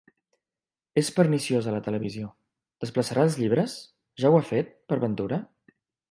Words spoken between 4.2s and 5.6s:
Ja ho ha fet, per ventura?